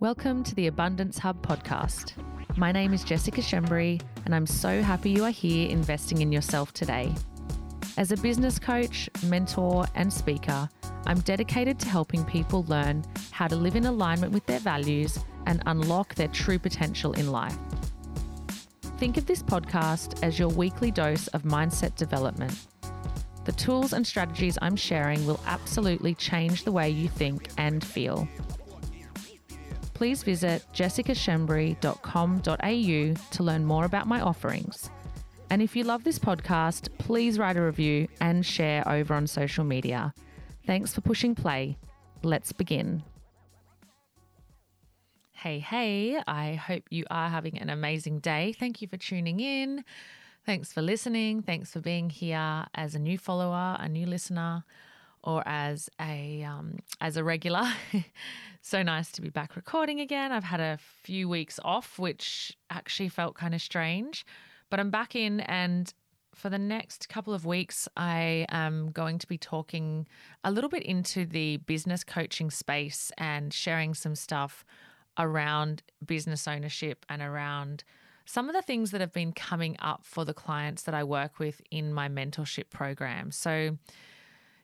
[0.00, 2.14] Welcome to the Abundance Hub podcast.
[2.56, 6.72] My name is Jessica Schembri, and I'm so happy you are here investing in yourself
[6.72, 7.14] today.
[7.98, 10.70] As a business coach, mentor, and speaker,
[11.04, 15.62] I'm dedicated to helping people learn how to live in alignment with their values and
[15.66, 17.58] unlock their true potential in life.
[18.96, 22.58] Think of this podcast as your weekly dose of mindset development.
[23.44, 28.26] The tools and strategies I'm sharing will absolutely change the way you think and feel
[30.00, 34.88] please visit jessicaschembri.com.au to learn more about my offerings.
[35.50, 39.62] And if you love this podcast, please write a review and share over on social
[39.62, 40.14] media.
[40.66, 41.76] Thanks for pushing play.
[42.22, 43.02] Let's begin.
[45.32, 48.54] Hey, hey, I hope you are having an amazing day.
[48.58, 49.84] Thank you for tuning in.
[50.46, 51.42] Thanks for listening.
[51.42, 54.64] Thanks for being here as a new follower, a new listener
[55.24, 57.66] or as a um, as a regular.
[58.62, 60.32] so nice to be back recording again.
[60.32, 64.24] I've had a few weeks off, which actually felt kind of strange,
[64.70, 65.92] but I'm back in and.
[66.32, 70.06] For the next couple of weeks, I am going to be talking
[70.44, 74.64] a little bit into the business coaching space and sharing some stuff
[75.18, 77.82] around business ownership and around
[78.30, 81.40] some of the things that have been coming up for the clients that I work
[81.40, 83.32] with in my mentorship program.
[83.32, 83.76] So,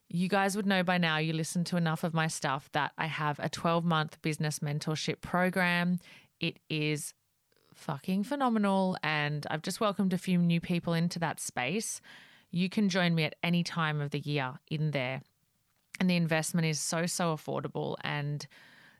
[0.09, 3.07] you guys would know by now, you listen to enough of my stuff, that I
[3.07, 5.99] have a 12 month business mentorship program.
[6.41, 7.15] It is
[7.75, 8.97] fucking phenomenal.
[9.03, 12.01] And I've just welcomed a few new people into that space.
[12.51, 15.23] You can join me at any time of the year in there.
[15.99, 18.47] And the investment is so, so affordable and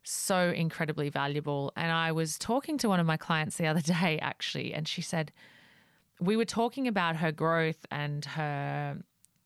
[0.03, 1.73] so incredibly valuable.
[1.77, 5.03] And I was talking to one of my clients the other day, actually, and she
[5.03, 5.33] said,
[6.19, 8.99] we were talking about her growth and her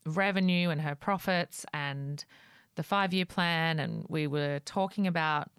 [0.07, 2.25] revenue and her profits and
[2.77, 3.79] the five year plan.
[3.79, 5.51] And we were talking about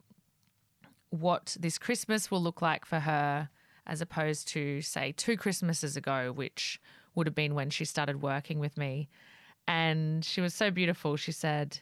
[1.09, 3.49] what this Christmas will look like for her
[3.87, 6.79] as opposed to, say, two Christmases ago, which
[7.15, 9.09] would have been when she started working with me.
[9.67, 11.15] And she was so beautiful.
[11.17, 11.79] She said,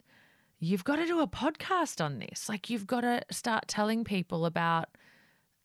[0.61, 2.49] You've got to do a podcast on this.
[2.49, 4.89] Like, you've got to start telling people about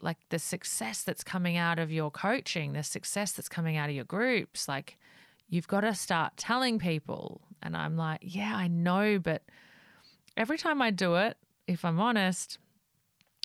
[0.01, 3.95] like the success that's coming out of your coaching, the success that's coming out of
[3.97, 4.69] your groups.
[4.69, 4.99] Like,
[5.55, 7.41] you've got to start telling people.
[7.63, 9.43] And I'm like, yeah, I know, but
[10.37, 11.37] every time I do it,
[11.69, 12.59] if I'm honest,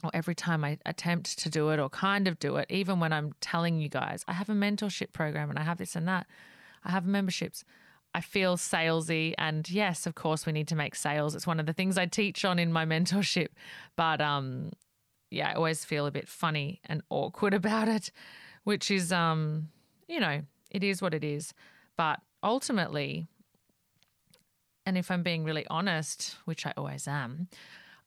[0.03, 3.13] or every time I attempt to do it or kind of do it, even when
[3.13, 6.25] I'm telling you guys, I have a mentorship program and I have this and that,
[6.83, 7.63] I have memberships.
[8.15, 9.35] I feel salesy.
[9.37, 11.35] And yes, of course, we need to make sales.
[11.35, 13.49] It's one of the things I teach on in my mentorship.
[13.95, 14.71] But um,
[15.29, 18.11] yeah, I always feel a bit funny and awkward about it,
[18.63, 19.69] which is, um,
[20.07, 21.53] you know, it is what it is.
[21.99, 23.27] But ultimately,
[24.85, 27.49] and if I'm being really honest, which I always am,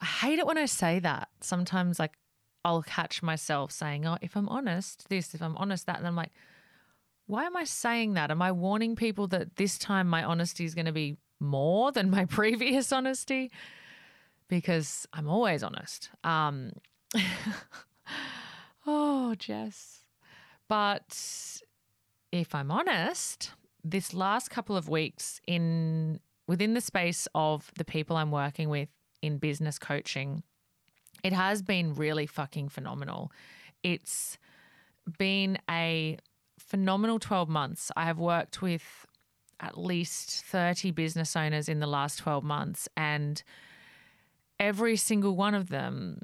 [0.01, 1.29] I hate it when I say that.
[1.43, 2.15] Sometimes, like,
[2.65, 5.99] I'll catch myself saying, Oh, if I'm honest, this, if I'm honest, that.
[5.99, 6.33] And I'm like,
[7.27, 8.31] why am I saying that?
[8.31, 12.09] Am I warning people that this time my honesty is going to be more than
[12.09, 13.51] my previous honesty?
[14.49, 16.09] Because I'm always honest.
[16.25, 16.73] Um,
[18.87, 20.07] oh, Jess.
[20.67, 21.61] But
[22.33, 23.53] if I'm honest,
[23.85, 28.89] this last couple of weeks in within the space of the people I'm working with
[29.23, 30.43] in business coaching,
[31.23, 33.31] it has been really fucking phenomenal.
[33.83, 34.39] It's
[35.19, 36.19] been a
[36.59, 37.91] phenomenal 12 months.
[37.97, 39.07] I have worked with
[39.61, 43.43] at least 30 business owners in the last 12 months, and
[44.59, 46.21] every single one of them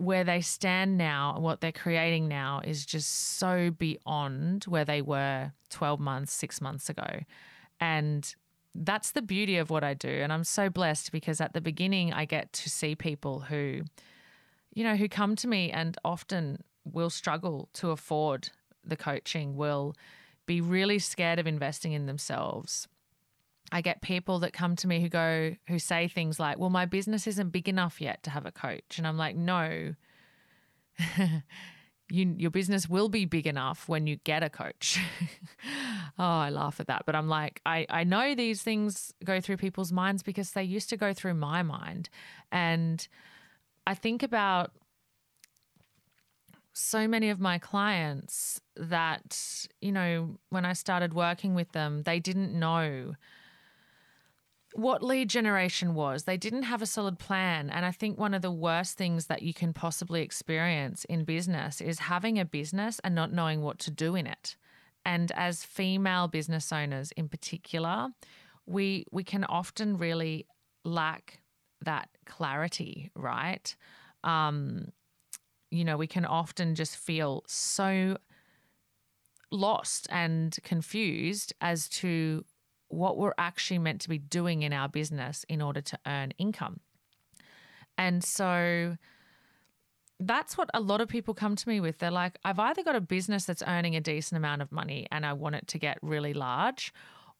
[0.00, 5.02] where they stand now and what they're creating now is just so beyond where they
[5.02, 7.20] were 12 months, six months ago.
[7.80, 8.34] And
[8.74, 10.08] that's the beauty of what I do.
[10.08, 13.82] And I'm so blessed because at the beginning, I get to see people who,
[14.72, 18.50] you know, who come to me and often will struggle to afford
[18.84, 19.94] the coaching, will
[20.46, 22.88] be really scared of investing in themselves.
[23.72, 26.86] I get people that come to me who go, who say things like, well, my
[26.86, 28.98] business isn't big enough yet to have a coach.
[28.98, 29.94] And I'm like, no,
[32.10, 34.98] you, your business will be big enough when you get a coach.
[36.18, 37.04] oh, I laugh at that.
[37.06, 40.88] But I'm like, I, I know these things go through people's minds because they used
[40.90, 42.08] to go through my mind.
[42.50, 43.06] And
[43.86, 44.72] I think about
[46.72, 52.18] so many of my clients that, you know, when I started working with them, they
[52.18, 53.14] didn't know
[54.74, 56.24] what lead generation was.
[56.24, 57.70] They didn't have a solid plan.
[57.70, 61.80] And I think one of the worst things that you can possibly experience in business
[61.80, 64.56] is having a business and not knowing what to do in it.
[65.04, 68.08] And as female business owners in particular,
[68.66, 70.46] we we can often really
[70.84, 71.40] lack
[71.82, 73.74] that clarity, right?
[74.24, 74.92] um,
[75.70, 78.16] you know, we can often just feel so
[79.52, 82.44] lost and confused as to
[82.90, 86.80] what we're actually meant to be doing in our business in order to earn income.
[87.96, 88.96] And so
[90.18, 91.98] that's what a lot of people come to me with.
[91.98, 95.24] They're like, I've either got a business that's earning a decent amount of money and
[95.24, 96.92] I want it to get really large,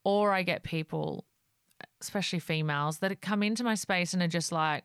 [0.05, 1.25] or I get people,
[2.01, 4.85] especially females, that come into my space and are just like,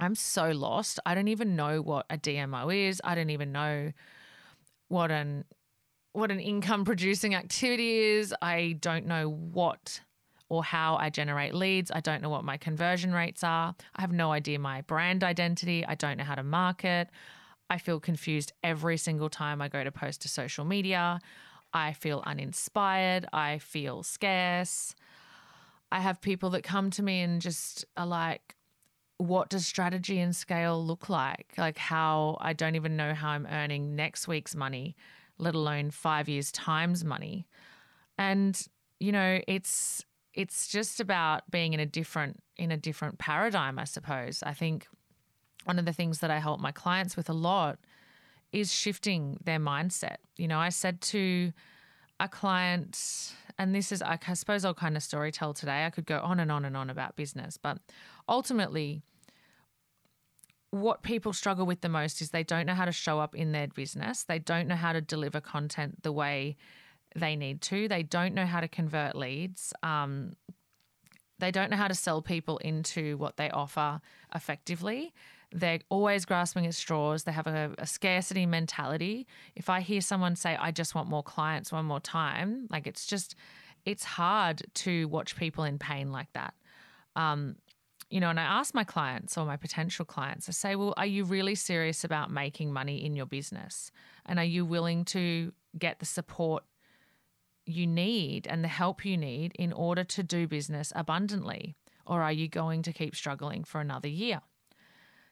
[0.00, 1.00] I'm so lost.
[1.04, 3.00] I don't even know what a DMO is.
[3.04, 3.92] I don't even know
[4.88, 5.44] what an
[6.12, 8.34] what an income producing activity is.
[8.42, 10.00] I don't know what
[10.48, 11.90] or how I generate leads.
[11.90, 13.74] I don't know what my conversion rates are.
[13.96, 15.84] I have no idea my brand identity.
[15.86, 17.08] I don't know how to market.
[17.70, 21.20] I feel confused every single time I go to post to social media.
[21.72, 23.26] I feel uninspired.
[23.32, 24.94] I feel scarce.
[25.90, 28.54] I have people that come to me and just are like,
[29.16, 31.54] what does strategy and scale look like?
[31.56, 34.96] Like, how I don't even know how I'm earning next week's money,
[35.42, 37.46] let alone five years' times money.
[38.16, 38.60] And,
[39.00, 40.04] you know, it's,
[40.34, 44.42] it's just about being in a different in a different paradigm i suppose.
[44.42, 44.86] I think
[45.64, 47.78] one of the things that i help my clients with a lot
[48.52, 50.16] is shifting their mindset.
[50.36, 51.52] You know i said to
[52.20, 55.84] a client and this is i suppose i'll kind of story tell today.
[55.84, 57.78] I could go on and on and on about business but
[58.28, 59.02] ultimately
[60.72, 63.52] what people struggle with the most is they don't know how to show up in
[63.52, 66.56] their business they don't know how to deliver content the way
[67.14, 67.88] they need to.
[67.88, 69.72] They don't know how to convert leads.
[69.82, 70.34] Um,
[71.38, 74.00] they don't know how to sell people into what they offer
[74.34, 75.12] effectively.
[75.50, 77.24] They're always grasping at straws.
[77.24, 79.26] They have a, a, scarcity mentality.
[79.54, 83.04] If I hear someone say, I just want more clients one more time, like it's
[83.04, 83.34] just,
[83.84, 86.54] it's hard to watch people in pain like that.
[87.16, 87.56] Um,
[88.12, 91.06] you know, and I ask my clients or my potential clients, I say, well, are
[91.06, 93.90] you really serious about making money in your business?
[94.26, 96.62] And are you willing to get the support
[97.64, 101.74] you need and the help you need in order to do business abundantly?
[102.06, 104.42] Or are you going to keep struggling for another year?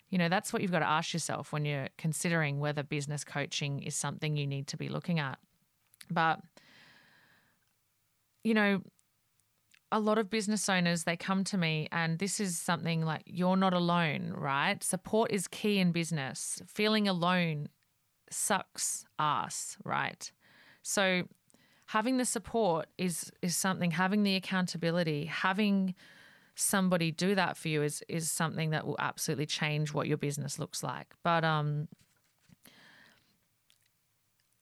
[0.08, 3.82] You know, that's what you've got to ask yourself when you're considering whether business coaching
[3.82, 5.38] is something you need to be looking at.
[6.10, 6.40] But,
[8.42, 8.80] you know,
[9.92, 13.56] a lot of business owners they come to me and this is something like you're
[13.56, 14.82] not alone right?
[14.82, 16.62] Support is key in business.
[16.66, 17.68] Feeling alone
[18.30, 20.30] sucks ass right?
[20.82, 21.24] So
[21.86, 25.94] having the support is is something having the accountability having
[26.54, 30.58] somebody do that for you is is something that will absolutely change what your business
[30.58, 31.14] looks like.
[31.24, 31.88] But um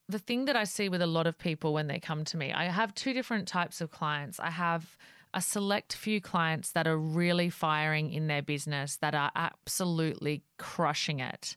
[0.09, 2.51] the thing that I see with a lot of people when they come to me,
[2.53, 4.41] I have two different types of clients.
[4.41, 4.97] I have
[5.35, 11.21] a select few clients that are really firing in their business, that are absolutely crushing
[11.21, 11.57] it.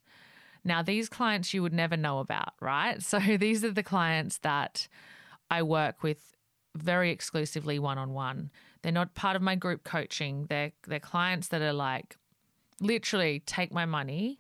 [0.64, 3.02] Now, these clients you would never know about, right?
[3.02, 4.88] So, these are the clients that
[5.50, 6.36] I work with
[6.76, 8.52] very exclusively one on one.
[8.82, 10.46] They're not part of my group coaching.
[10.50, 12.18] They're they're clients that are like,
[12.80, 14.40] literally, take my money,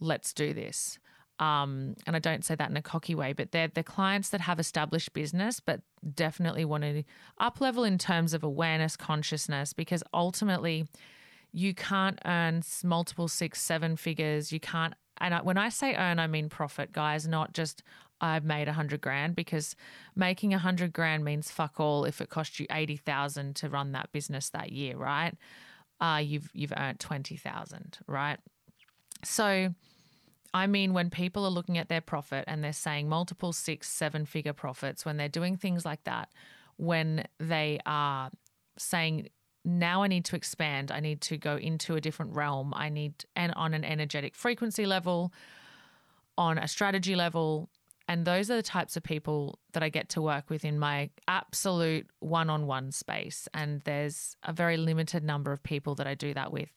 [0.00, 0.98] let's do this.
[1.38, 4.40] Um, and I don't say that in a cocky way, but they're the clients that
[4.40, 5.82] have established business, but
[6.14, 7.02] definitely want to
[7.38, 10.86] up level in terms of awareness, consciousness, because ultimately,
[11.52, 14.50] you can't earn multiple six, seven figures.
[14.50, 17.82] You can't and when I say earn, I mean profit, guys, not just
[18.20, 19.76] I've made a hundred grand because
[20.14, 23.92] making a hundred grand means fuck all if it cost you eighty thousand to run
[23.92, 25.34] that business that year, right?
[26.00, 28.38] Uh, you've you've earned twenty thousand, right?
[29.24, 29.74] So,
[30.54, 34.24] I mean, when people are looking at their profit and they're saying multiple six, seven
[34.26, 36.30] figure profits, when they're doing things like that,
[36.76, 38.30] when they are
[38.78, 39.28] saying
[39.64, 43.24] now I need to expand, I need to go into a different realm, I need
[43.34, 45.32] and on an energetic frequency level,
[46.38, 47.68] on a strategy level,
[48.08, 51.10] and those are the types of people that I get to work with in my
[51.26, 53.48] absolute one on one space.
[53.52, 56.70] And there's a very limited number of people that I do that with.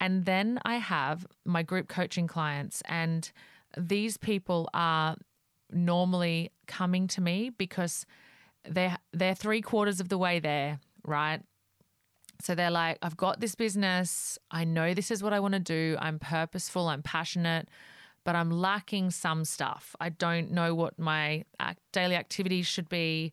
[0.00, 3.30] And then I have my group coaching clients, and
[3.76, 5.16] these people are
[5.70, 8.06] normally coming to me because
[8.68, 11.40] they're they're three quarters of the way there, right?
[12.42, 14.38] So they're like, I've got this business.
[14.50, 15.96] I know this is what I want to do.
[16.00, 16.88] I'm purposeful.
[16.88, 17.68] I'm passionate
[18.24, 19.96] but I'm lacking some stuff.
[20.00, 21.44] I don't know what my
[21.92, 23.32] daily activities should be.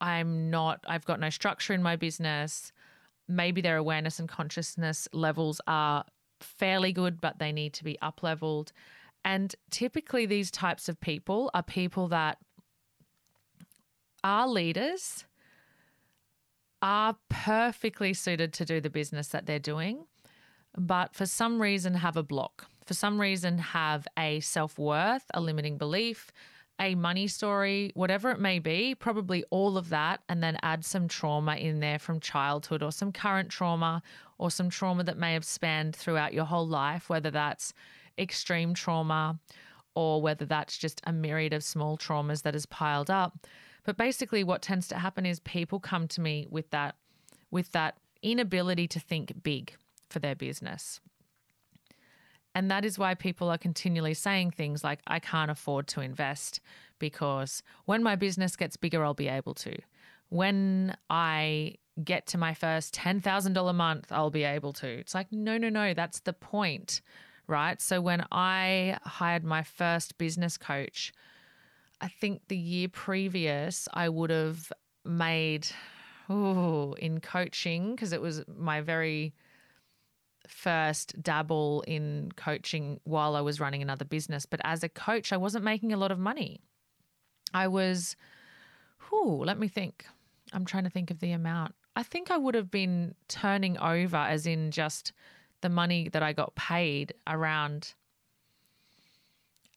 [0.00, 2.72] I'm not, I've got no structure in my business.
[3.30, 6.04] Maybe their awareness and consciousness levels are
[6.40, 8.72] fairly good, but they need to be up leveled.
[9.24, 12.38] And typically, these types of people are people that
[14.24, 15.24] are leaders,
[16.82, 20.06] are perfectly suited to do the business that they're doing,
[20.76, 25.40] but for some reason have a block for some reason have a self worth, a
[25.40, 26.32] limiting belief,
[26.80, 31.06] a money story, whatever it may be, probably all of that, and then add some
[31.06, 34.02] trauma in there from childhood or some current trauma
[34.38, 37.74] or some trauma that may have spanned throughout your whole life, whether that's
[38.18, 39.38] extreme trauma
[39.94, 43.46] or whether that's just a myriad of small traumas that has piled up.
[43.84, 46.96] But basically what tends to happen is people come to me with that
[47.50, 49.74] with that inability to think big
[50.08, 51.00] for their business.
[52.54, 56.60] And that is why people are continually saying things like, I can't afford to invest
[56.98, 59.78] because when my business gets bigger, I'll be able to.
[60.28, 64.86] When I get to my first $10,000 a month, I'll be able to.
[64.86, 67.00] It's like, no, no, no, that's the point,
[67.46, 67.80] right?
[67.80, 71.12] So when I hired my first business coach,
[72.00, 74.72] I think the year previous, I would have
[75.04, 75.68] made,
[76.28, 79.34] oh, in coaching, because it was my very
[80.50, 84.46] first dabble in coaching while I was running another business.
[84.46, 86.60] But as a coach, I wasn't making a lot of money.
[87.54, 88.16] I was,
[89.08, 90.06] whew, let me think.
[90.52, 91.74] I'm trying to think of the amount.
[91.96, 95.12] I think I would have been turning over, as in just
[95.60, 97.94] the money that I got paid around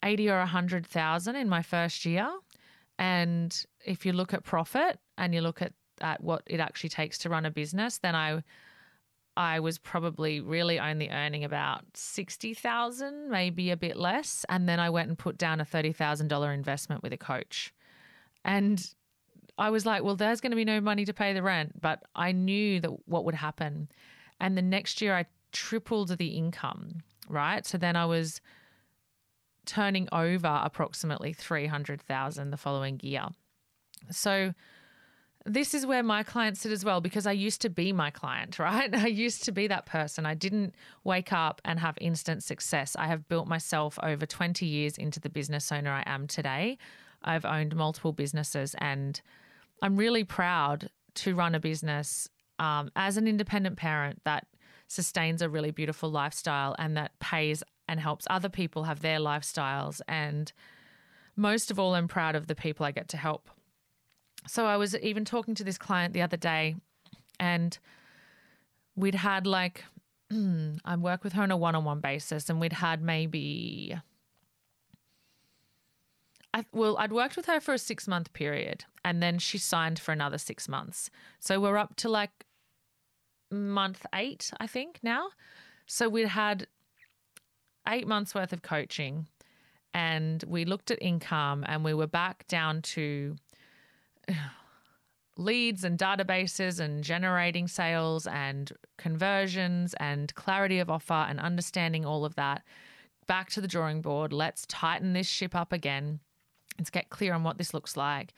[0.04, 2.30] 80 or 100,000 in my first year.
[3.00, 7.18] And if you look at profit and you look at, at what it actually takes
[7.20, 8.44] to run a business, then I
[9.36, 14.90] I was probably really only earning about 60,000, maybe a bit less, and then I
[14.90, 17.74] went and put down a $30,000 investment with a coach.
[18.46, 18.86] And
[19.58, 22.04] I was like, well, there's going to be no money to pay the rent, but
[22.16, 23.90] I knew that what would happen.
[24.40, 27.66] And the next year I tripled the income, right?
[27.66, 28.42] So then I was
[29.66, 33.28] turning over approximately 300,000 the following year.
[34.12, 34.54] So
[35.46, 38.60] this is where my clients sit as well because I used to be my client,
[38.60, 38.94] right?
[38.94, 40.26] I used to be that person.
[40.26, 42.96] I didn't wake up and have instant success.
[42.98, 46.78] I have built myself over 20 years into the business owner I am today.
[47.24, 49.20] I've owned multiple businesses and
[49.82, 54.48] I'm really proud to run a business um, as an independent parent that
[54.88, 60.02] sustains a really beautiful lifestyle and that pays and helps other people have their lifestyles.
[60.08, 60.52] And
[61.36, 63.50] most of all, I'm proud of the people I get to help
[64.48, 66.76] so I was even talking to this client the other day,
[67.40, 67.78] and
[68.96, 69.84] we'd had like,
[70.32, 73.98] I work with her on a one on one basis, and we'd had maybe.
[76.56, 79.98] I, well, I'd worked with her for a six month period and then she signed
[79.98, 81.10] for another six months.
[81.40, 82.46] So we're up to like
[83.50, 85.30] month eight, I think, now.
[85.88, 86.68] So we'd had
[87.88, 89.28] eight months worth of coaching
[89.94, 93.36] and we looked at income and we were back down to
[95.38, 102.26] leads and databases and generating sales and conversions and clarity of offer and understanding all
[102.26, 102.64] of that.
[103.26, 104.34] Back to the drawing board.
[104.34, 106.20] Let's tighten this ship up again.
[106.78, 108.34] Let's get clear on what this looks like.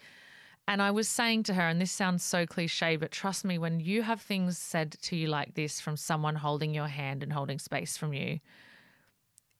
[0.67, 3.79] And I was saying to her, and this sounds so cliche, but trust me, when
[3.79, 7.59] you have things said to you like this from someone holding your hand and holding
[7.59, 8.39] space from you,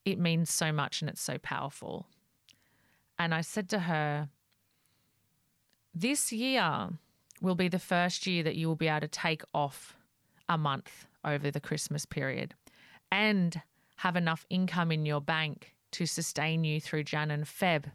[0.03, 2.07] it means so much and it's so powerful.
[3.19, 4.29] And I said to her,
[5.95, 6.89] this year
[7.41, 9.95] will be the first year that you will be able to take off
[10.49, 12.53] a month over the Christmas period
[13.11, 13.61] and
[13.97, 17.85] have enough income in your bank to sustain you through Jan and Feb,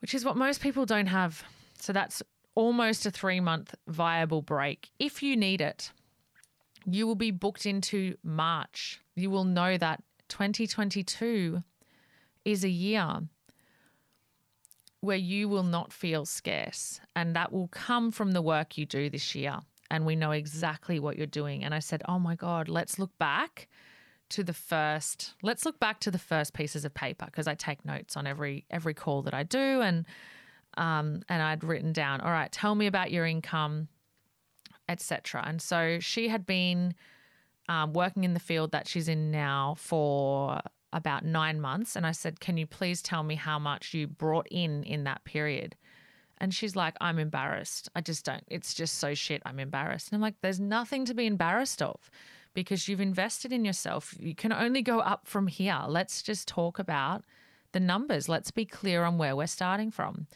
[0.00, 1.44] which is what most people don't have.
[1.78, 2.22] So that's
[2.54, 5.92] almost a three month viable break if you need it.
[6.86, 9.00] You will be booked into March.
[9.14, 11.62] You will know that 2022
[12.44, 13.22] is a year
[15.00, 17.00] where you will not feel scarce.
[17.14, 19.58] And that will come from the work you do this year.
[19.90, 21.64] And we know exactly what you're doing.
[21.64, 23.68] And I said, Oh my God, let's look back
[24.30, 27.84] to the first let's look back to the first pieces of paper because I take
[27.84, 30.04] notes on every every call that I do and
[30.76, 33.88] um and I'd written down all right tell me about your income
[34.88, 36.94] etc and so she had been
[37.70, 40.60] um, working in the field that she's in now for
[40.92, 41.96] about nine months.
[41.96, 45.24] And I said, Can you please tell me how much you brought in in that
[45.24, 45.76] period?
[46.38, 47.88] And she's like, I'm embarrassed.
[47.96, 48.44] I just don't.
[48.46, 49.42] It's just so shit.
[49.44, 50.08] I'm embarrassed.
[50.08, 52.10] And I'm like, There's nothing to be embarrassed of
[52.54, 54.14] because you've invested in yourself.
[54.18, 55.80] You can only go up from here.
[55.86, 57.24] Let's just talk about
[57.72, 58.28] the numbers.
[58.28, 60.26] Let's be clear on where we're starting from.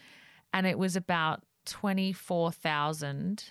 [0.53, 3.45] And it was about 24,000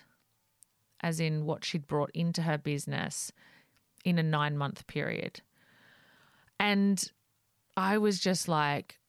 [1.00, 3.32] as in what she'd brought into her business
[4.04, 5.40] in a 9 month period.
[6.62, 7.04] And
[7.76, 9.00] I was just like,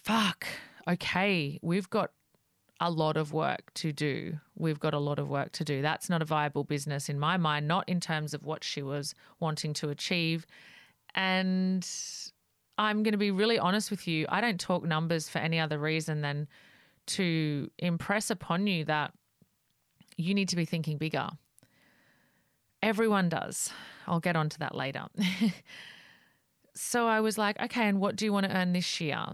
[0.00, 0.46] fuck,
[0.86, 2.12] okay, we've got
[2.80, 4.38] a lot of work to do.
[4.56, 5.82] We've got a lot of work to do.
[5.82, 9.12] That's not a viable business in my mind, not in terms of what she was
[9.40, 10.46] wanting to achieve.
[11.16, 11.84] And
[12.78, 14.26] I'm going to be really honest with you.
[14.28, 16.46] I don't talk numbers for any other reason than
[17.06, 19.12] to impress upon you that
[20.16, 21.28] you need to be thinking bigger.
[22.84, 23.72] Everyone does.
[24.06, 25.06] I'll get onto that later.
[26.74, 29.24] so I was like, okay, and what do you want to earn this year?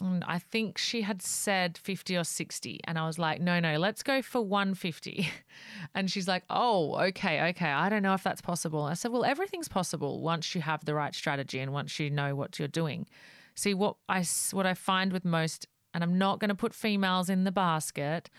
[0.00, 2.80] And I think she had said 50 or 60.
[2.84, 5.28] And I was like, no, no, let's go for 150.
[5.94, 7.70] And she's like, oh, okay, okay.
[7.70, 8.82] I don't know if that's possible.
[8.82, 12.36] I said, well, everything's possible once you have the right strategy and once you know
[12.36, 13.06] what you're doing.
[13.54, 17.28] See, what I, what I find with most, and I'm not going to put females
[17.28, 18.30] in the basket,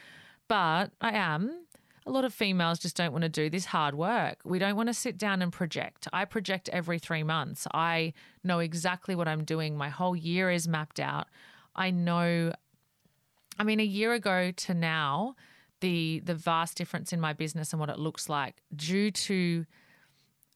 [0.48, 1.66] but I am.
[2.10, 4.40] A lot of females just don't want to do this hard work.
[4.44, 6.08] We don't want to sit down and project.
[6.12, 7.68] I project every three months.
[7.72, 8.14] I
[8.44, 9.78] know exactly what I'm doing.
[9.78, 11.28] My whole year is mapped out.
[11.76, 12.52] I know,
[13.60, 15.36] I mean, a year ago to now,
[15.82, 19.68] the the vast difference in my business and what it looks like due to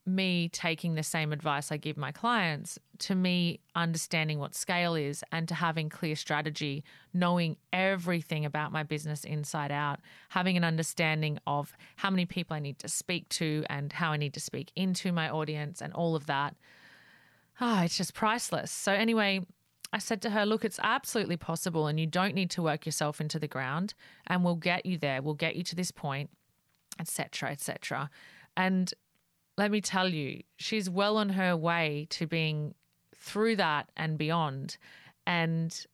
[0.05, 5.24] me taking the same advice I give my clients, to me understanding what scale is
[5.31, 6.83] and to having clear strategy,
[7.13, 12.60] knowing everything about my business inside out, having an understanding of how many people I
[12.60, 16.15] need to speak to and how I need to speak into my audience and all
[16.15, 16.55] of that.
[17.60, 18.72] Ah, oh, it's just priceless.
[18.72, 19.45] So anyway,
[19.93, 23.22] I said to her, Look, it's absolutely possible, and you don't need to work yourself
[23.22, 23.93] into the ground,
[24.25, 25.22] and we'll get you there.
[25.22, 26.31] We'll get you to this point,
[27.00, 28.10] etc., etc.
[28.57, 28.93] And
[29.57, 32.74] let me tell you, she's well on her way to being
[33.15, 34.77] through that and beyond.
[35.27, 35.86] And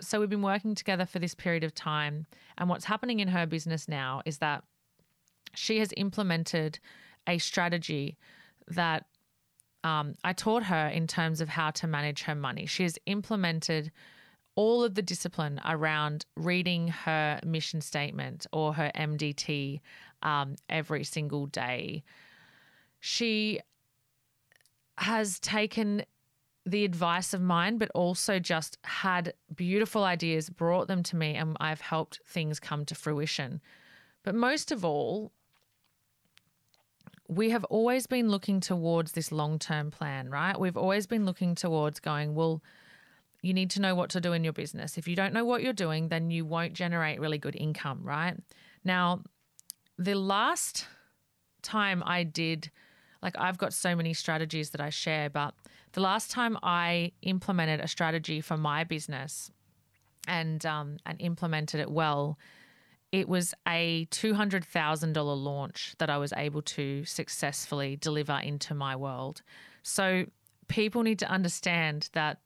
[0.00, 2.26] so we've been working together for this period of time.
[2.58, 4.64] And what's happening in her business now is that
[5.54, 6.78] she has implemented
[7.26, 8.16] a strategy
[8.68, 9.06] that
[9.84, 12.66] um, I taught her in terms of how to manage her money.
[12.66, 13.90] She has implemented
[14.54, 19.80] all of the discipline around reading her mission statement or her MDT
[20.22, 22.02] um, every single day.
[23.00, 23.60] She
[24.96, 26.04] has taken
[26.66, 31.56] the advice of mine, but also just had beautiful ideas, brought them to me, and
[31.58, 33.60] I've helped things come to fruition.
[34.22, 35.32] But most of all,
[37.28, 40.58] we have always been looking towards this long term plan, right?
[40.58, 42.62] We've always been looking towards going, well,
[43.40, 44.98] you need to know what to do in your business.
[44.98, 48.36] If you don't know what you're doing, then you won't generate really good income, right?
[48.84, 49.22] Now,
[49.96, 50.86] the last
[51.62, 52.70] time I did,
[53.22, 55.54] like, I've got so many strategies that I share, but
[55.92, 59.50] the last time I implemented a strategy for my business
[60.28, 62.38] and um, and implemented it well
[63.12, 69.42] it was a $200,000 launch that I was able to successfully deliver into my world.
[69.82, 70.26] So
[70.68, 72.38] people need to understand that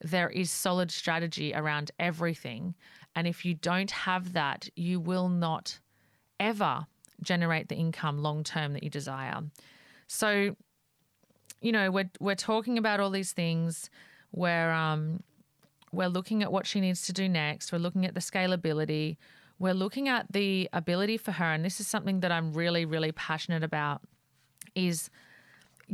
[0.00, 2.74] there is solid strategy around everything.
[3.16, 5.80] And if you don't have that, you will not
[6.38, 6.86] ever
[7.22, 9.40] generate the income long term that you desire.
[10.08, 10.56] So,
[11.60, 13.88] you know, we're, we're talking about all these things.
[14.32, 15.22] We're, um,
[15.92, 17.72] we're looking at what she needs to do next.
[17.72, 19.16] We're looking at the scalability
[19.58, 23.12] we're looking at the ability for her, and this is something that I'm really, really
[23.12, 24.02] passionate about,
[24.74, 25.10] is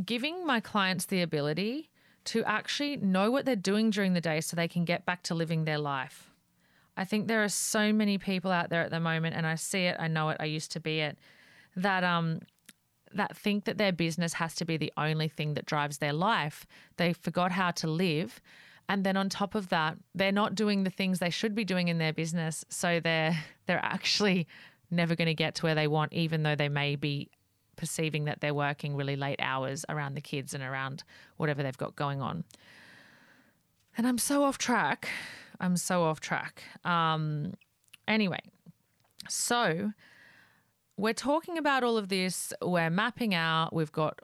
[0.03, 1.89] giving my clients the ability
[2.25, 5.35] to actually know what they're doing during the day so they can get back to
[5.35, 6.31] living their life.
[6.97, 9.85] I think there are so many people out there at the moment, and I see
[9.85, 11.17] it, I know it, I used to be it,
[11.75, 12.41] that um
[13.15, 16.65] that think that their business has to be the only thing that drives their life.
[16.97, 18.41] They forgot how to live
[18.87, 21.87] and then on top of that, they're not doing the things they should be doing
[21.87, 22.63] in their business.
[22.69, 24.47] So they're they're actually
[24.91, 27.29] never going to get to where they want, even though they may be
[27.75, 31.03] perceiving that they're working really late hours around the kids and around
[31.37, 32.43] whatever they've got going on.
[33.97, 35.09] And I'm so off track.
[35.59, 36.63] I'm so off track.
[36.85, 37.53] Um,
[38.07, 38.39] anyway,
[39.27, 39.91] so
[40.97, 42.53] we're talking about all of this.
[42.61, 43.73] We're mapping out.
[43.73, 44.19] We've got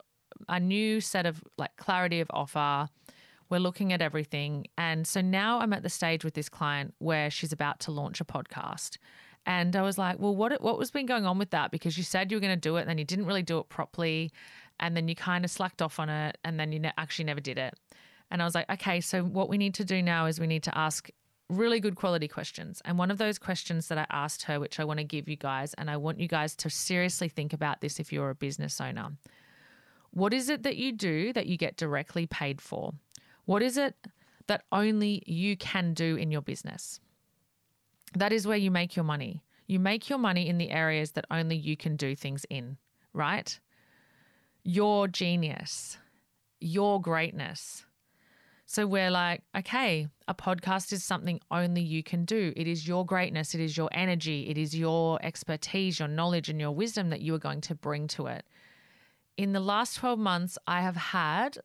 [0.47, 2.89] a new set of like clarity of offer.
[3.49, 4.67] We're looking at everything.
[4.77, 8.21] And so now I'm at the stage with this client where she's about to launch
[8.21, 8.97] a podcast.
[9.45, 11.71] And I was like, well, what what was been going on with that?
[11.71, 13.57] Because you said you were going to do it, and then you didn't really do
[13.57, 14.31] it properly,
[14.79, 17.39] and then you kind of slacked off on it, and then you ne- actually never
[17.39, 17.73] did it.
[18.29, 20.63] And I was like, okay, so what we need to do now is we need
[20.63, 21.10] to ask
[21.52, 22.82] really good quality questions.
[22.86, 25.36] And one of those questions that I asked her, which I want to give you
[25.36, 28.80] guys, and I want you guys to seriously think about this if you're a business
[28.80, 29.10] owner.
[30.12, 32.94] What is it that you do that you get directly paid for?
[33.46, 33.96] What is it
[34.48, 37.00] that only you can do in your business?
[38.16, 39.44] That is where you make your money.
[39.68, 42.78] You make your money in the areas that only you can do things in,
[43.14, 43.60] right?
[44.64, 45.98] Your genius,
[46.60, 47.86] your greatness.
[48.71, 52.53] So we're like, okay, a podcast is something only you can do.
[52.55, 56.57] It is your greatness, it is your energy, it is your expertise, your knowledge, and
[56.57, 58.45] your wisdom that you are going to bring to it.
[59.36, 61.57] In the last 12 months, I have had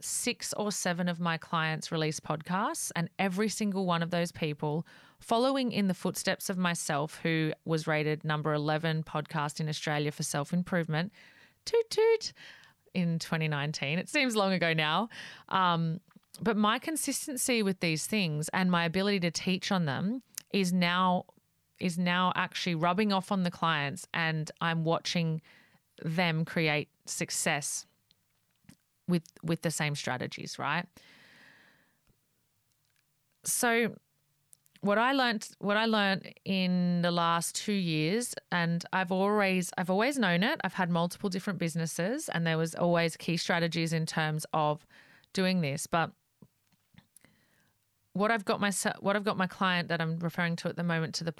[0.00, 4.84] six or seven of my clients release podcasts, and every single one of those people,
[5.20, 10.24] following in the footsteps of myself, who was rated number 11 podcast in Australia for
[10.24, 11.12] self improvement,
[11.64, 12.32] toot toot,
[12.94, 13.98] in 2019.
[13.98, 15.08] It seems long ago now.
[15.50, 16.00] Um,
[16.40, 20.22] but my consistency with these things and my ability to teach on them
[20.52, 21.24] is now
[21.78, 25.40] is now actually rubbing off on the clients and I'm watching
[26.02, 27.86] them create success
[29.06, 30.86] with with the same strategies, right?
[33.44, 33.94] So
[34.80, 39.90] what I learned what I learned in the last 2 years and I've always I've
[39.90, 40.60] always known it.
[40.62, 44.86] I've had multiple different businesses and there was always key strategies in terms of
[45.32, 46.12] doing this, but
[48.18, 50.82] what I've got my what I've got my client that I'm referring to at the
[50.82, 51.34] moment to the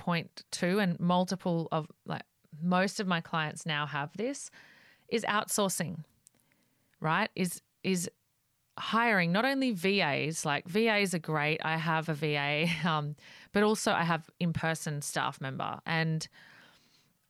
[0.50, 2.22] two, and multiple of like
[2.62, 4.50] most of my clients now have this
[5.08, 5.98] is outsourcing
[7.00, 7.30] right?
[7.34, 8.10] Is is
[8.78, 13.16] hiring not only VAs like VAs are great I have a VA um,
[13.52, 15.80] but also I have in-person staff member.
[15.86, 16.26] And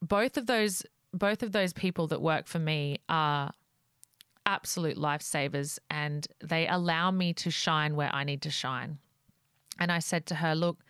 [0.01, 0.83] both of those
[1.13, 3.51] both of those people that work for me are
[4.45, 8.99] absolute lifesavers and they allow me to shine where I need to shine
[9.79, 10.83] and I said to her, Look,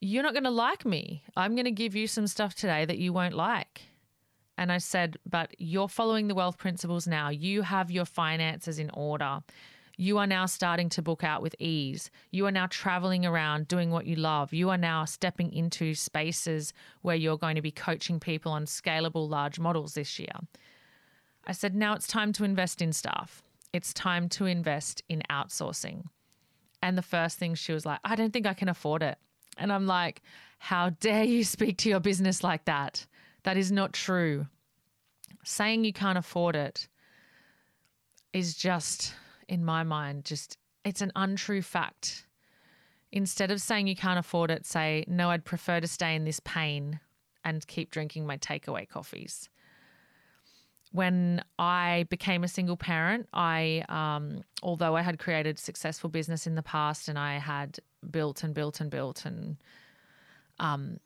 [0.00, 1.24] you're not going to like me.
[1.36, 3.82] I'm going to give you some stuff today that you won't like.
[4.56, 7.28] And I said, But you're following the wealth principles now.
[7.28, 9.40] You have your finances in order.
[9.96, 12.10] You are now starting to book out with ease.
[12.32, 14.52] You are now traveling around doing what you love.
[14.52, 16.72] You are now stepping into spaces
[17.02, 20.34] where you're going to be coaching people on scalable large models this year.
[21.46, 23.44] I said, now it's time to invest in staff.
[23.72, 26.04] It's time to invest in outsourcing.
[26.84, 29.16] And the first thing she was like, I don't think I can afford it.
[29.56, 30.20] And I'm like,
[30.58, 33.06] how dare you speak to your business like that?
[33.44, 34.48] That is not true.
[35.44, 36.86] Saying you can't afford it
[38.34, 39.14] is just,
[39.48, 42.26] in my mind, just, it's an untrue fact.
[43.12, 46.40] Instead of saying you can't afford it, say, no, I'd prefer to stay in this
[46.44, 47.00] pain
[47.46, 49.48] and keep drinking my takeaway coffees
[50.94, 56.54] when I became a single parent, I, um, although I had created successful business in
[56.54, 59.56] the past and I had built and built and built, and
[60.60, 61.00] um,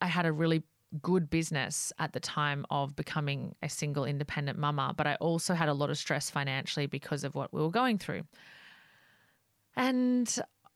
[0.00, 0.62] I had a really
[1.02, 5.68] good business at the time of becoming a single independent mama, but I also had
[5.68, 8.22] a lot of stress financially because of what we were going through.
[9.74, 10.32] And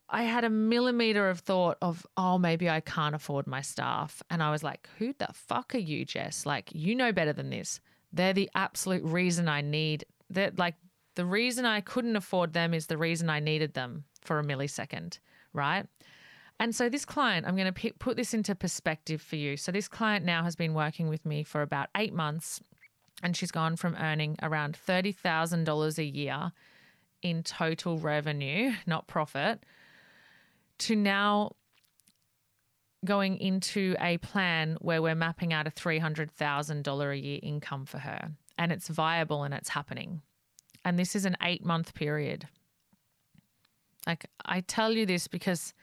[0.09, 4.21] I had a millimeter of thought of, oh, maybe I can't afford my staff.
[4.31, 6.45] And I was like, who the fuck are you, Jess?
[6.45, 7.79] Like, you know better than this.
[8.13, 10.75] They're the absolute reason I need that like
[11.15, 15.19] the reason I couldn't afford them is the reason I needed them for a millisecond,
[15.53, 15.87] right?
[16.61, 19.57] And so this client, I'm going to put this into perspective for you.
[19.57, 22.61] So this client now has been working with me for about 8 months
[23.23, 26.53] and she's gone from earning around $30,000 a year
[27.23, 29.65] in total revenue, not profit,
[30.79, 31.53] to now
[33.05, 38.33] going into a plan where we're mapping out a $300,000 a year income for her
[38.57, 40.23] and it's viable and it's happening.
[40.85, 42.49] And this is an eight month period.
[44.07, 45.75] Like, I tell you this because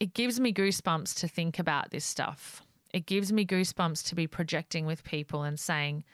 [0.00, 2.62] it gives me goosebumps to think about this stuff.
[2.92, 6.04] It gives me goosebumps to be projecting with people and saying,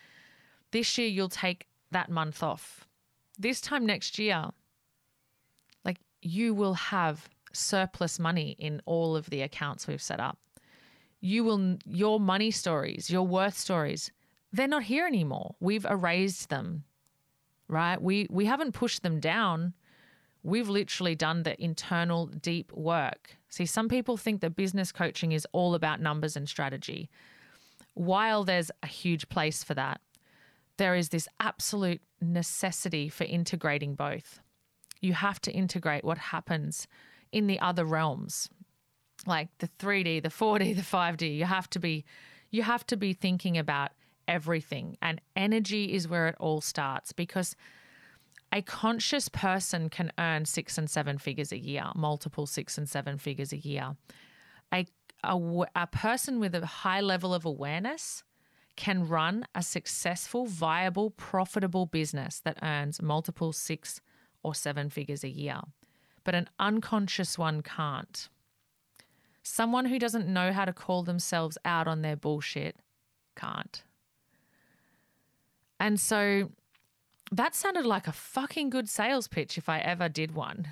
[0.73, 2.87] this year you'll take that month off.
[3.39, 4.51] This time next year,
[5.85, 10.39] like, you will have surplus money in all of the accounts we've set up.
[11.21, 14.11] You will, your money stories, your worth stories,
[14.53, 15.55] they're not here anymore.
[15.61, 16.85] We've erased them,
[17.69, 18.01] right?
[18.01, 19.75] We, we haven't pushed them down.
[20.43, 23.37] We've literally done the internal deep work.
[23.49, 27.09] See, some people think that business coaching is all about numbers and strategy.
[27.95, 30.01] While there's a huge place for that,
[30.79, 34.41] there is this absolute necessity for integrating both.
[35.01, 36.87] You have to integrate what happens
[37.33, 38.49] in the other realms
[39.27, 41.37] like the 3D, the 4D, the 5D.
[41.37, 42.05] You have to be
[42.51, 43.93] you have to be thinking about
[44.29, 47.57] everything and energy is where it all starts because
[48.53, 53.17] a conscious person can earn 6 and 7 figures a year, multiple 6 and 7
[53.17, 53.97] figures a year.
[54.73, 54.87] A
[55.25, 55.39] a,
[55.77, 58.25] a person with a high level of awareness
[58.75, 64.01] can run a successful, viable, profitable business that earns multiple 6
[64.43, 65.61] or 7 figures a year
[66.25, 68.29] but an unconscious one can't.
[69.43, 72.77] Someone who doesn't know how to call themselves out on their bullshit
[73.37, 73.83] can't.
[75.81, 76.51] And so
[77.33, 80.69] that sounded like a fucking good sales pitch if I ever did one.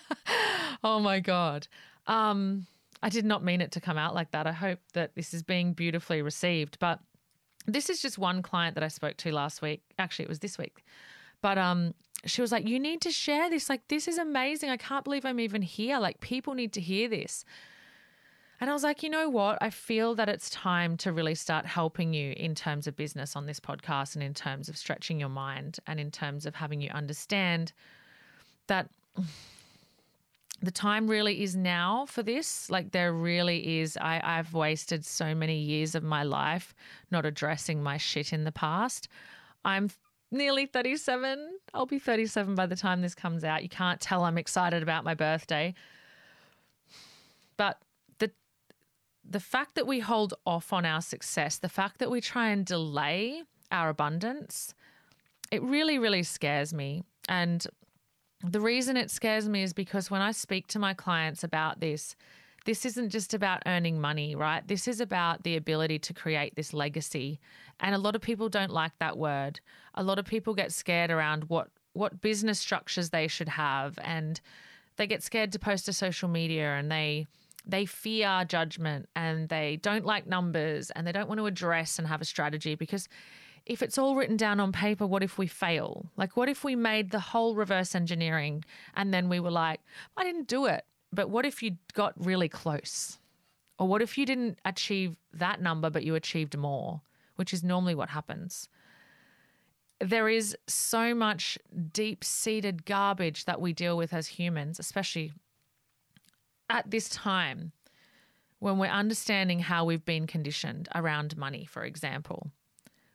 [0.84, 1.66] oh my God.
[2.06, 2.66] Um,
[3.02, 4.46] I did not mean it to come out like that.
[4.46, 6.78] I hope that this is being beautifully received.
[6.78, 7.00] But
[7.66, 9.82] this is just one client that I spoke to last week.
[9.98, 10.84] Actually, it was this week.
[11.40, 11.94] But um,
[12.26, 13.68] she was like, You need to share this.
[13.68, 14.70] Like, this is amazing.
[14.70, 15.98] I can't believe I'm even here.
[15.98, 17.44] Like, people need to hear this.
[18.60, 19.58] And I was like, you know what?
[19.60, 23.46] I feel that it's time to really start helping you in terms of business on
[23.46, 26.90] this podcast and in terms of stretching your mind and in terms of having you
[26.90, 27.72] understand
[28.66, 28.90] that
[30.60, 32.68] the time really is now for this.
[32.68, 33.96] Like, there really is.
[33.96, 36.74] I, I've wasted so many years of my life
[37.12, 39.06] not addressing my shit in the past.
[39.64, 39.88] I'm
[40.30, 41.58] nearly 37.
[41.74, 43.62] I'll be 37 by the time this comes out.
[43.62, 45.74] You can't tell I'm excited about my birthday.
[47.56, 47.80] But
[48.18, 48.30] the
[49.28, 52.64] the fact that we hold off on our success, the fact that we try and
[52.64, 54.74] delay our abundance,
[55.50, 57.02] it really really scares me.
[57.28, 57.66] And
[58.42, 62.14] the reason it scares me is because when I speak to my clients about this,
[62.64, 64.66] this isn't just about earning money, right?
[64.66, 67.40] This is about the ability to create this legacy.
[67.80, 69.60] And a lot of people don't like that word.
[69.94, 74.40] A lot of people get scared around what what business structures they should have and
[74.96, 77.26] they get scared to post to social media and they
[77.66, 82.06] they fear judgment and they don't like numbers and they don't want to address and
[82.06, 83.08] have a strategy because
[83.66, 86.10] if it's all written down on paper, what if we fail?
[86.16, 88.64] Like, what if we made the whole reverse engineering
[88.94, 89.80] and then we were like,
[90.16, 90.84] I didn't do it.
[91.12, 93.18] But what if you got really close?
[93.78, 97.02] Or what if you didn't achieve that number, but you achieved more,
[97.38, 98.68] which is normally what happens?
[100.00, 101.56] There is so much
[101.92, 105.32] deep seated garbage that we deal with as humans, especially
[106.68, 107.72] at this time
[108.58, 112.50] when we're understanding how we've been conditioned around money, for example,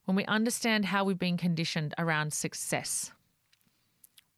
[0.06, 3.12] when we understand how we've been conditioned around success,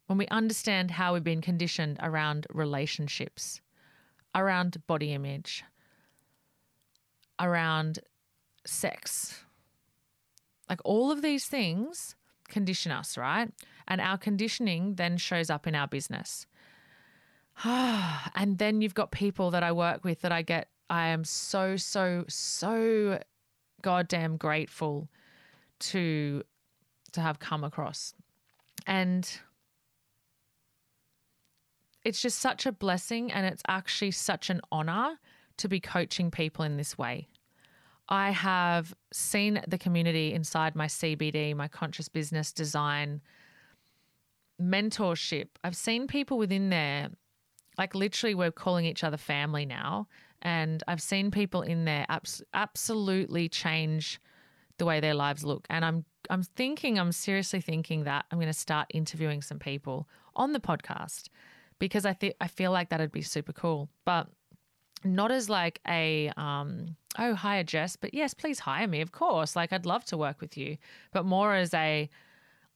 [0.06, 3.60] when we understand how we've been conditioned around relationships,
[4.34, 5.64] around body image,
[7.38, 8.00] around
[8.64, 9.45] sex.
[10.68, 12.14] Like all of these things
[12.48, 13.50] condition us, right?
[13.88, 16.46] And our conditioning then shows up in our business.
[17.64, 21.76] and then you've got people that I work with that I get, I am so,
[21.76, 23.20] so, so
[23.82, 25.08] goddamn grateful
[25.78, 26.42] to
[27.12, 28.14] to have come across.
[28.86, 29.28] And
[32.04, 35.18] it's just such a blessing and it's actually such an honor
[35.56, 37.26] to be coaching people in this way.
[38.08, 43.20] I have seen the community inside my CBD, my conscious business design
[44.60, 45.48] mentorship.
[45.64, 47.10] I've seen people within there,
[47.78, 50.08] like literally, we're calling each other family now.
[50.42, 54.20] And I've seen people in there abs- absolutely change
[54.78, 55.66] the way their lives look.
[55.70, 60.08] And I'm I'm thinking, I'm seriously thinking that I'm going to start interviewing some people
[60.34, 61.28] on the podcast
[61.78, 63.88] because I think I feel like that'd be super cool.
[64.04, 64.28] But
[65.14, 69.56] not as like a um oh hire Jess, but yes, please hire me, of course.
[69.56, 70.76] Like I'd love to work with you,
[71.12, 72.08] but more as a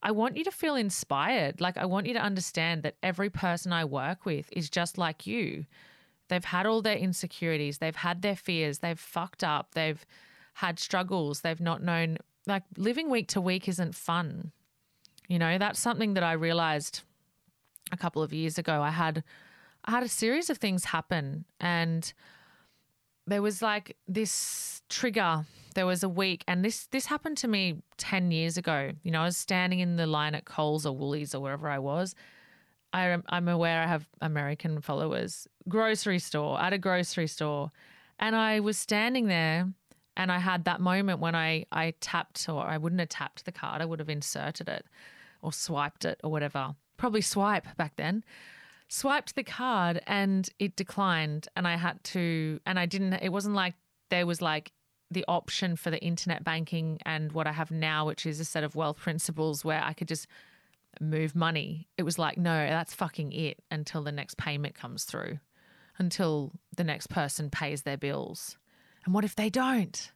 [0.03, 1.61] I want you to feel inspired.
[1.61, 5.27] Like I want you to understand that every person I work with is just like
[5.27, 5.65] you.
[6.27, 10.03] They've had all their insecurities, they've had their fears, they've fucked up, they've
[10.55, 12.17] had struggles, they've not known
[12.47, 14.51] like living week to week isn't fun.
[15.27, 17.01] You know, that's something that I realized
[17.91, 19.23] a couple of years ago, I had
[19.85, 22.11] I had a series of things happen and
[23.27, 25.45] there was like this trigger.
[25.73, 28.91] There was a week and this this happened to me 10 years ago.
[29.03, 31.79] You know, I was standing in the line at Coles or Woolies or wherever I
[31.79, 32.15] was.
[32.93, 35.47] I, I'm aware I have American followers.
[35.69, 37.71] Grocery store, at a grocery store.
[38.19, 39.71] And I was standing there
[40.17, 43.51] and I had that moment when I, I tapped, or I wouldn't have tapped the
[43.53, 44.85] card, I would have inserted it
[45.41, 48.23] or swiped it or whatever probably swipe back then
[48.93, 53.55] swiped the card and it declined and i had to and i didn't it wasn't
[53.55, 53.73] like
[54.09, 54.71] there was like
[55.09, 58.63] the option for the internet banking and what i have now which is a set
[58.63, 60.27] of wealth principles where i could just
[60.99, 61.87] move money.
[61.97, 65.39] It was like no that's fucking it until the next payment comes through
[65.97, 68.57] until the next person pays their bills.
[69.05, 70.11] And what if they don't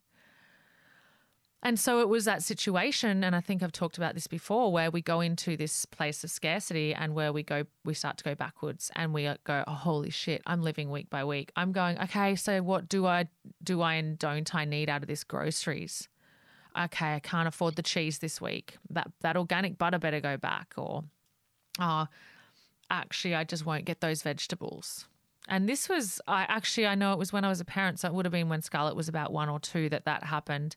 [1.64, 4.92] and so it was that situation, and I think I've talked about this before, where
[4.92, 8.36] we go into this place of scarcity and where we go, we start to go
[8.36, 11.52] backwards, and we go, oh, holy shit, I'm living week by week.
[11.56, 13.28] I'm going, okay, so what do I
[13.64, 16.08] do I and don't I need out of this groceries?
[16.78, 18.78] Okay, I can't afford the cheese this week.
[18.90, 21.04] That that organic butter better go back, or
[21.80, 22.08] oh,
[22.92, 25.08] actually, I just won't get those vegetables.
[25.48, 28.08] And this was, I actually, I know it was when I was a parent, so
[28.08, 30.76] it would have been when Scarlett was about one or two that that happened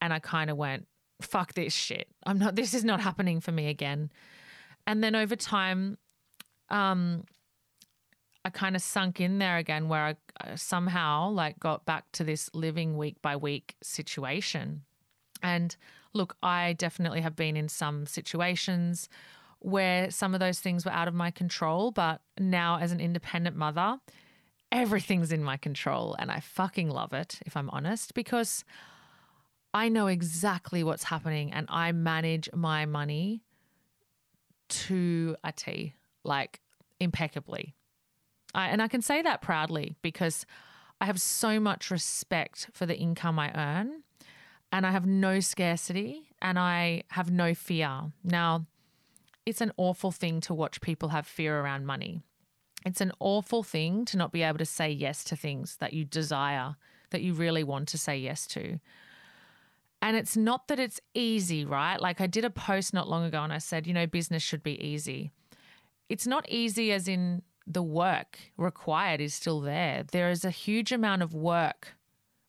[0.00, 0.86] and I kind of went,
[1.20, 2.08] fuck this shit.
[2.24, 4.10] I'm not, this is not happening for me again.
[4.86, 5.98] And then over time,
[6.70, 7.24] um,
[8.44, 12.24] I kind of sunk in there again where I uh, somehow like got back to
[12.24, 14.82] this living week by week situation.
[15.42, 15.76] And
[16.14, 19.08] look, I definitely have been in some situations
[19.58, 21.90] where some of those things were out of my control.
[21.90, 23.98] But now, as an independent mother,
[24.72, 26.16] everything's in my control.
[26.18, 28.64] And I fucking love it, if I'm honest, because
[29.72, 33.42] I know exactly what's happening and I manage my money
[34.68, 36.60] to a T, like
[36.98, 37.74] impeccably.
[38.54, 40.44] I, and I can say that proudly because
[41.00, 44.02] I have so much respect for the income I earn
[44.72, 48.12] and I have no scarcity and I have no fear.
[48.24, 48.66] Now,
[49.46, 52.20] it's an awful thing to watch people have fear around money.
[52.84, 56.04] It's an awful thing to not be able to say yes to things that you
[56.04, 56.76] desire,
[57.10, 58.80] that you really want to say yes to.
[60.02, 62.00] And it's not that it's easy, right?
[62.00, 64.62] Like I did a post not long ago and I said, you know, business should
[64.62, 65.30] be easy.
[66.08, 70.04] It's not easy as in the work required is still there.
[70.10, 71.94] There is a huge amount of work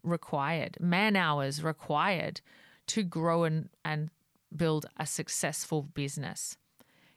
[0.04, 2.42] required, man hours required
[2.88, 4.10] to grow and, and
[4.56, 6.58] build a successful business.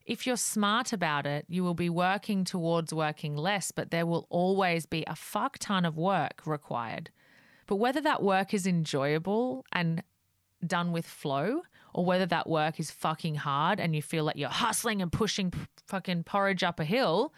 [0.04, 4.26] If you're smart about it, you will be working towards working less, but there will
[4.28, 7.10] always be a fuck ton of work required.
[7.66, 10.02] But whether that work is enjoyable and
[10.68, 14.48] done with flow, or whether that work is fucking hard and you feel like you're
[14.48, 15.52] hustling and pushing
[15.86, 17.32] fucking porridge up a hill,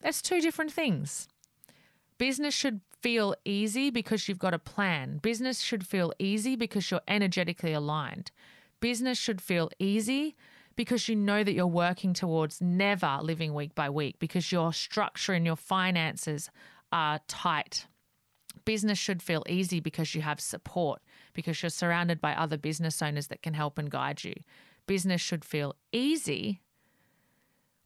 [0.00, 1.28] that's two different things.
[2.18, 5.18] Business should feel easy because you've got a plan.
[5.18, 8.30] Business should feel easy because you're energetically aligned.
[8.80, 10.36] Business should feel easy
[10.76, 15.32] because you know that you're working towards never living week by week because your structure
[15.32, 16.50] and your finances
[16.92, 17.86] are tight.
[18.64, 21.00] Business should feel easy because you have support,
[21.32, 24.34] because you're surrounded by other business owners that can help and guide you.
[24.86, 26.60] Business should feel easy.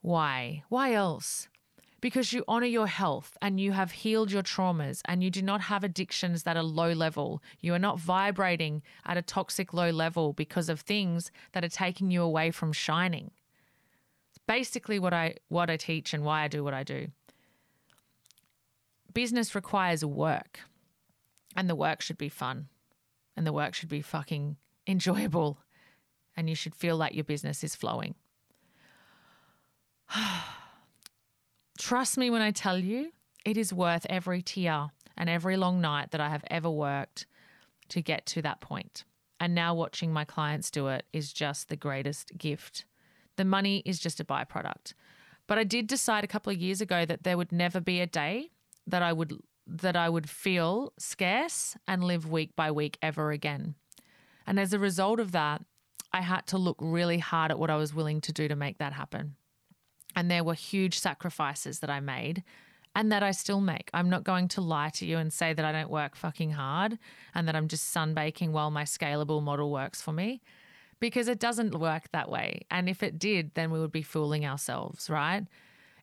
[0.01, 0.65] Why?
[0.69, 1.49] Why else?
[2.05, 5.63] because you honor your health and you have healed your traumas and you do not
[5.63, 7.43] have addictions that are low level.
[7.61, 12.11] You are not vibrating at a toxic low level because of things that are taking
[12.11, 13.31] you away from shining.
[14.29, 17.07] It's basically what I what I teach and why I do what I do.
[19.15, 20.61] Business requires work.
[21.57, 22.69] And the work should be fun.
[23.37, 25.59] And the work should be fucking enjoyable.
[26.37, 28.14] And you should feel like your business is flowing.
[31.79, 33.12] Trust me when I tell you,
[33.44, 37.27] it is worth every tear and every long night that I have ever worked
[37.88, 39.05] to get to that point.
[39.40, 42.85] And now watching my clients do it is just the greatest gift.
[43.37, 44.94] The money is just a byproduct.
[45.47, 48.07] But I did decide a couple of years ago that there would never be a
[48.07, 48.51] day
[48.87, 53.74] that I would that I would feel scarce and live week by week ever again.
[54.46, 55.62] And as a result of that,
[56.12, 58.79] I had to look really hard at what I was willing to do to make
[58.79, 59.37] that happen.
[60.14, 62.44] And there were huge sacrifices that I made
[62.94, 63.90] and that I still make.
[63.92, 66.98] I'm not going to lie to you and say that I don't work fucking hard
[67.35, 70.40] and that I'm just sunbaking while my scalable model works for me
[71.00, 72.62] because it doesn't work that way.
[72.70, 75.44] And if it did, then we would be fooling ourselves, right?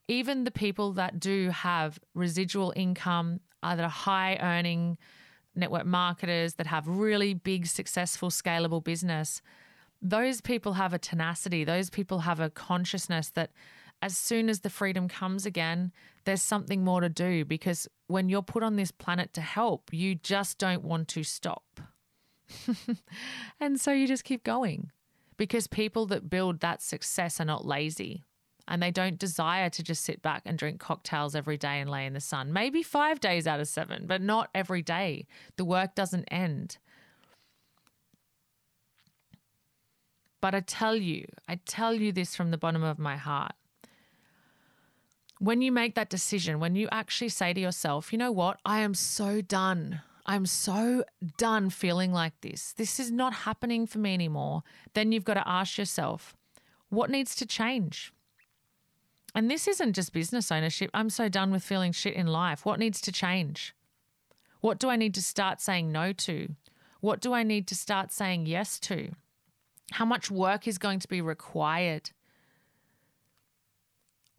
[0.07, 4.97] Even the people that do have residual income, either high earning
[5.55, 9.41] network marketers that have really big, successful, scalable business,
[10.01, 11.63] those people have a tenacity.
[11.63, 13.51] Those people have a consciousness that
[14.01, 15.91] as soon as the freedom comes again,
[16.25, 20.15] there's something more to do because when you're put on this planet to help, you
[20.15, 21.79] just don't want to stop.
[23.59, 24.91] and so you just keep going
[25.37, 28.23] because people that build that success are not lazy
[28.67, 32.05] and they don't desire to just sit back and drink cocktails every day and lay
[32.05, 32.53] in the sun.
[32.53, 35.27] Maybe five days out of seven, but not every day.
[35.57, 36.77] The work doesn't end.
[40.41, 43.53] But I tell you, I tell you this from the bottom of my heart
[45.41, 48.81] when you make that decision, when you actually say to yourself, you know what, I
[48.81, 50.01] am so done.
[50.27, 51.03] I'm so
[51.37, 52.73] done feeling like this.
[52.73, 54.61] This is not happening for me anymore.
[54.93, 56.35] Then you've got to ask yourself,
[56.89, 58.13] what needs to change?
[59.33, 60.91] And this isn't just business ownership.
[60.93, 62.65] I'm so done with feeling shit in life.
[62.65, 63.73] What needs to change?
[64.59, 66.55] What do I need to start saying no to?
[66.99, 69.11] What do I need to start saying yes to?
[69.93, 72.11] How much work is going to be required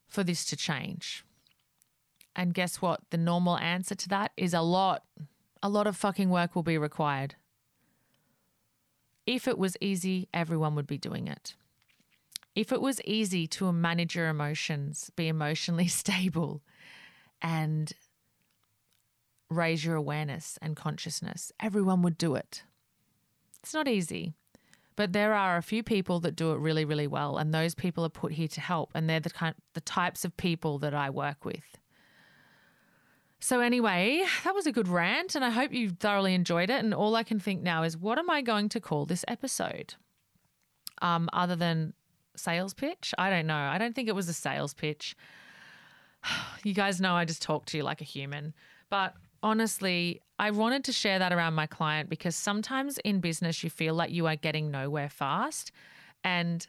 [0.06, 1.24] for this to change?
[2.36, 3.00] And guess what?
[3.10, 5.04] The normal answer to that is a lot.
[5.62, 7.34] A lot of fucking work will be required.
[9.26, 11.54] If it was easy, everyone would be doing it.
[12.54, 16.62] If it was easy to manage your emotions, be emotionally stable,
[17.40, 17.92] and
[19.48, 22.62] raise your awareness and consciousness, everyone would do it.
[23.62, 24.34] It's not easy.
[24.94, 28.04] But there are a few people that do it really, really well, and those people
[28.04, 31.08] are put here to help, and they're the kind, the types of people that I
[31.08, 31.78] work with.
[33.40, 36.84] So anyway, that was a good rant, and I hope you thoroughly enjoyed it.
[36.84, 39.94] And all I can think now is, what am I going to call this episode?
[41.00, 41.94] Um, other than
[42.36, 43.14] sales pitch.
[43.18, 43.56] I don't know.
[43.56, 45.16] I don't think it was a sales pitch.
[46.64, 48.54] You guys know I just talk to you like a human.
[48.88, 53.70] But honestly, I wanted to share that around my client because sometimes in business you
[53.70, 55.72] feel like you are getting nowhere fast.
[56.22, 56.64] And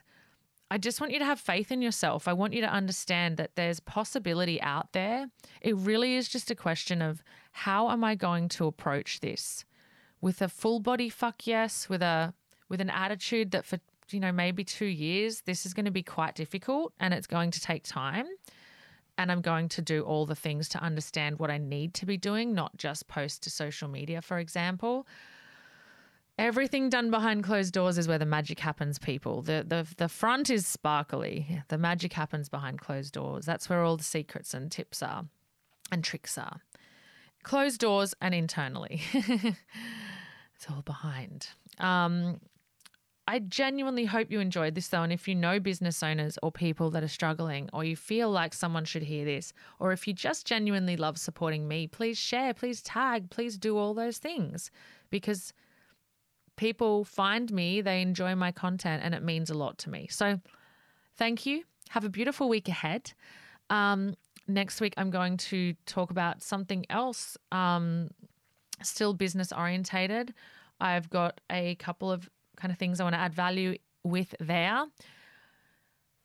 [0.70, 2.26] I just want you to have faith in yourself.
[2.26, 5.28] I want you to understand that there's possibility out there.
[5.60, 9.64] It really is just a question of how am I going to approach this?
[10.20, 12.34] With a full body fuck yes, with a
[12.68, 13.78] with an attitude that for
[14.10, 17.50] you know maybe 2 years this is going to be quite difficult and it's going
[17.52, 18.26] to take time.
[19.16, 22.16] And I'm going to do all the things to understand what I need to be
[22.16, 25.06] doing, not just post to social media, for example.
[26.36, 29.40] Everything done behind closed doors is where the magic happens, people.
[29.42, 31.62] The, the the front is sparkly.
[31.68, 33.46] The magic happens behind closed doors.
[33.46, 35.26] That's where all the secrets and tips are
[35.92, 36.60] and tricks are.
[37.44, 39.02] Closed doors and internally.
[39.12, 41.48] it's all behind.
[41.78, 42.40] Um,
[43.26, 45.02] I genuinely hope you enjoyed this though.
[45.02, 48.52] And if you know business owners or people that are struggling, or you feel like
[48.52, 52.82] someone should hear this, or if you just genuinely love supporting me, please share, please
[52.82, 54.70] tag, please do all those things
[55.10, 55.54] because
[56.56, 60.06] people find me, they enjoy my content, and it means a lot to me.
[60.10, 60.40] So
[61.16, 61.64] thank you.
[61.90, 63.12] Have a beautiful week ahead.
[63.70, 64.14] Um,
[64.46, 68.10] next week, I'm going to talk about something else, um,
[68.82, 70.34] still business orientated.
[70.80, 72.28] I've got a couple of
[72.64, 74.86] kind of things I want to add value with there.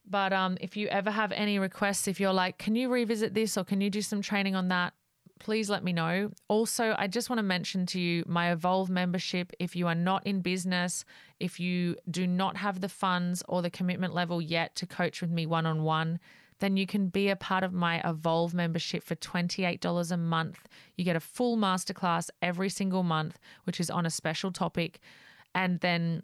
[0.10, 3.58] But um, if you ever have any requests, if you're like, can you revisit this
[3.58, 4.94] or can you do some training on that?
[5.40, 6.30] please let me know.
[6.50, 9.54] Also, I just want to mention to you my Evolve membership.
[9.58, 11.06] If you are not in business,
[11.40, 15.32] if you do not have the funds or the commitment level yet to coach with
[15.32, 16.20] me one on one,
[16.60, 20.68] then you can be a part of my Evolve membership for $28 a month.
[20.98, 25.00] You get a full masterclass every single month, which is on a special topic.
[25.56, 26.24] And then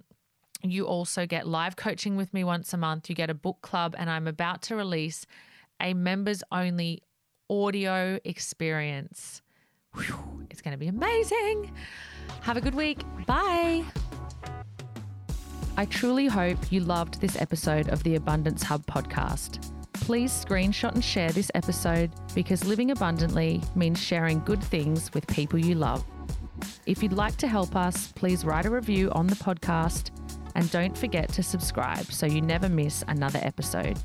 [0.62, 3.10] you also get live coaching with me once a month.
[3.10, 5.26] You get a book club, and I'm about to release
[5.82, 7.02] a members only
[7.50, 9.42] audio experience.
[9.96, 11.72] Whew, it's going to be amazing.
[12.42, 13.04] Have a good week.
[13.26, 13.84] Bye.
[15.78, 19.72] I truly hope you loved this episode of the Abundance Hub podcast.
[19.94, 25.60] Please screenshot and share this episode because living abundantly means sharing good things with people
[25.60, 26.04] you love.
[26.86, 30.12] If you'd like to help us, please write a review on the podcast
[30.56, 33.98] and don't forget to subscribe so you never miss another episode.